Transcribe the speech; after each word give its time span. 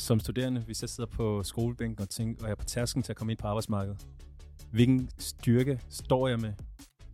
som 0.00 0.20
studerende, 0.20 0.60
hvis 0.60 0.82
jeg 0.82 0.88
sidder 0.88 1.10
på 1.10 1.42
skolebænken 1.42 2.02
og, 2.02 2.08
tænker, 2.08 2.42
og 2.42 2.48
jeg 2.48 2.50
er 2.50 2.56
på 2.56 2.64
tærsken 2.64 3.02
til 3.02 3.12
at 3.12 3.16
komme 3.16 3.32
ind 3.32 3.38
på 3.38 3.46
arbejdsmarkedet, 3.46 4.06
hvilken 4.72 5.10
styrke 5.18 5.80
står 5.88 6.28
jeg 6.28 6.38
med, 6.38 6.52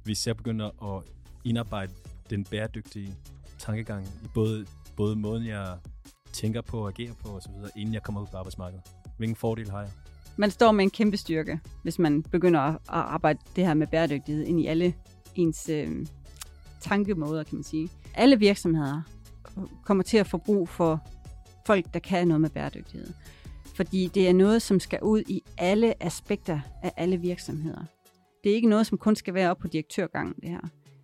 hvis 0.05 0.27
jeg 0.27 0.37
begynder 0.37 0.96
at 0.96 1.03
indarbejde 1.45 1.93
den 2.30 2.45
bæredygtige 2.45 3.14
tankegang 3.59 4.07
i 4.07 4.29
både, 4.35 4.67
både 4.96 5.17
måden, 5.17 5.46
jeg 5.46 5.79
tænker 6.33 6.61
på 6.61 6.79
og 6.79 6.88
agerer 6.88 7.12
på 7.14 7.29
osv., 7.29 7.53
inden 7.77 7.95
jeg 7.95 8.03
kommer 8.03 8.21
ud 8.21 8.27
på 8.27 8.37
arbejdsmarkedet? 8.37 8.85
Hvilken 9.16 9.37
fordel 9.37 9.71
har 9.71 9.80
jeg? 9.80 9.90
Man 10.37 10.50
står 10.50 10.72
med 10.72 10.84
en 10.84 10.90
kæmpe 10.90 11.16
styrke, 11.16 11.60
hvis 11.82 11.98
man 11.98 12.22
begynder 12.22 12.60
at 12.60 12.78
arbejde 12.88 13.38
det 13.56 13.66
her 13.66 13.74
med 13.74 13.87
bæredygtighed 13.87 14.44
ind 14.44 14.60
i 14.60 14.66
alle 14.66 14.94
ens 15.34 15.68
øh, 15.68 16.06
tankemåder, 16.80 17.42
kan 17.42 17.55
man 17.55 17.64
sige. 17.64 17.88
Alle 18.14 18.38
virksomheder 18.38 19.02
kommer 19.84 20.05
til 20.05 20.16
at 20.16 20.27
få 20.27 20.38
brug 20.38 20.68
for 20.68 21.02
folk, 21.66 21.95
der 21.95 22.01
kan 22.01 22.28
noget 22.28 22.41
med 22.41 22.51
bæredygtighed. 22.51 23.12
Fordi 23.74 24.10
det 24.14 24.28
er 24.28 24.32
noget, 24.32 24.62
som 24.62 24.80
skal 24.80 24.98
ud 25.02 25.22
i 25.28 25.42
alle 25.59 26.02
aspekter 26.02 26.60
af 26.82 26.92
alle 26.96 27.16
virksomheder. 27.16 27.84
Det 28.45 28.50
er 28.50 28.54
ikke 28.54 28.68
noget, 28.68 28.86
som 28.86 28.98
kun 28.98 29.16
skal 29.16 29.34
være 29.34 29.50
op 29.50 29.58
på 29.58 29.68
direktørgangen, 29.68 30.34
det 30.41 30.48
her. 30.48 30.60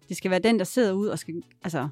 Det 0.09 0.17
skal 0.17 0.31
være 0.31 0.41
den, 0.41 0.59
der 0.59 0.65
sidder 0.65 0.93
ud 0.93 1.07
og 1.07 1.19
skal, 1.19 1.43
altså, 1.63 1.89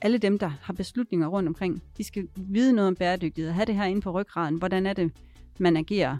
alle 0.00 0.18
dem, 0.18 0.38
der 0.38 0.46
har 0.46 0.72
beslutninger 0.72 1.26
rundt 1.26 1.48
omkring, 1.48 1.82
de 1.96 2.04
skal 2.04 2.28
vide 2.36 2.72
noget 2.72 2.88
om 2.88 2.96
bæredygtighed, 2.96 3.52
have 3.52 3.66
det 3.66 3.74
her 3.74 3.84
inde 3.84 4.00
på 4.00 4.10
ryggraden. 4.10 4.56
Hvordan 4.56 4.86
er 4.86 4.92
det, 4.92 5.12
man 5.58 5.76
agerer? 5.76 6.16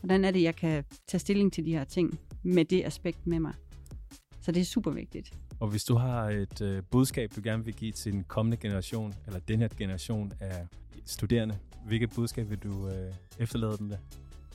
Hvordan 0.00 0.24
er 0.24 0.30
det, 0.30 0.42
jeg 0.42 0.56
kan 0.56 0.84
tage 1.06 1.18
stilling 1.18 1.52
til 1.52 1.64
de 1.64 1.72
her 1.72 1.84
ting 1.84 2.18
med 2.42 2.64
det 2.64 2.84
aspekt 2.84 3.26
med 3.26 3.40
mig? 3.40 3.54
Så 4.40 4.52
det 4.52 4.60
er 4.60 4.64
super 4.64 4.90
vigtigt. 4.90 5.32
Og 5.60 5.68
hvis 5.68 5.84
du 5.84 5.94
har 5.94 6.30
et 6.30 6.60
øh, 6.60 6.82
budskab, 6.90 7.32
du 7.36 7.40
gerne 7.44 7.64
vil 7.64 7.74
give 7.74 7.92
til 7.92 8.12
den 8.12 8.24
kommende 8.24 8.56
generation, 8.56 9.14
eller 9.26 9.40
den 9.40 9.58
her 9.58 9.68
generation 9.78 10.32
af 10.40 10.66
studerende, 11.08 11.58
hvilket 11.86 12.10
budskab 12.10 12.50
vil 12.50 12.58
du 12.58 12.88
øh, 12.88 13.12
efterlade 13.38 13.78
dem 13.78 13.86
med? 13.86 13.96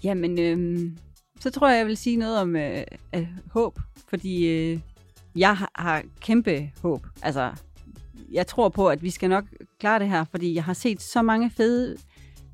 Jamen, 0.03 0.39
øh, 0.39 0.91
så 1.39 1.49
tror 1.49 1.69
jeg, 1.69 1.77
jeg 1.77 1.87
vil 1.87 1.97
sige 1.97 2.17
noget 2.17 2.39
om 2.39 2.55
øh, 2.55 2.83
øh, 3.15 3.27
håb, 3.51 3.79
fordi 4.09 4.45
øh, 4.45 4.79
jeg 5.35 5.57
har, 5.57 5.71
har 5.75 6.03
kæmpe 6.21 6.71
håb. 6.81 7.07
Altså, 7.21 7.51
jeg 8.31 8.47
tror 8.47 8.69
på, 8.69 8.87
at 8.87 9.03
vi 9.03 9.09
skal 9.09 9.29
nok 9.29 9.45
klare 9.79 9.99
det 9.99 10.09
her, 10.09 10.23
fordi 10.31 10.55
jeg 10.55 10.63
har 10.63 10.73
set 10.73 11.01
så 11.01 11.21
mange 11.21 11.49
fede 11.49 11.97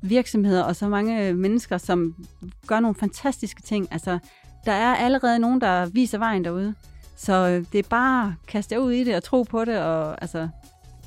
virksomheder 0.02 0.62
og 0.62 0.76
så 0.76 0.88
mange 0.88 1.34
mennesker, 1.34 1.78
som 1.78 2.26
gør 2.66 2.80
nogle 2.80 2.94
fantastiske 2.94 3.62
ting. 3.62 3.88
Altså, 3.90 4.18
der 4.66 4.72
er 4.72 4.94
allerede 4.94 5.38
nogen, 5.38 5.60
der 5.60 5.86
viser 5.86 6.18
vejen 6.18 6.44
derude. 6.44 6.74
Så 7.16 7.32
øh, 7.32 7.64
det 7.72 7.78
er 7.78 7.88
bare 7.90 8.26
at 8.26 8.46
kaste 8.46 8.80
ud 8.80 8.92
i 8.92 9.04
det 9.04 9.16
og 9.16 9.22
tro 9.22 9.42
på 9.42 9.64
det, 9.64 9.78
og 9.78 10.22
altså, 10.22 10.48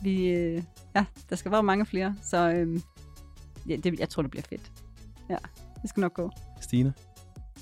vi, 0.03 0.27
øh, 0.27 0.63
ja, 0.95 1.05
der 1.29 1.35
skal 1.35 1.51
være 1.51 1.63
mange 1.63 1.85
flere. 1.85 2.15
Så 2.21 2.49
øh, 2.49 2.79
ja, 3.69 3.75
det, 3.75 3.99
jeg 3.99 4.09
tror, 4.09 4.21
det 4.21 4.31
bliver 4.31 4.43
fedt. 4.49 4.71
Ja, 5.29 5.37
det 5.81 5.89
skal 5.89 6.01
nok 6.01 6.13
gå. 6.13 6.31
Stine, 6.61 6.93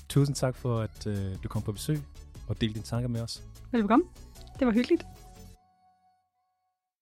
tusind 0.08 0.36
tak 0.36 0.56
for, 0.56 0.80
at 0.80 1.06
øh, 1.06 1.36
du 1.42 1.48
kom 1.48 1.62
på 1.62 1.72
besøg 1.72 1.98
og 2.48 2.60
delte 2.60 2.74
dine 2.74 2.84
tanker 2.84 3.08
med 3.08 3.20
os. 3.20 3.42
Velkommen. 3.72 4.08
Det 4.58 4.66
var 4.66 4.72
hyggeligt. 4.72 5.02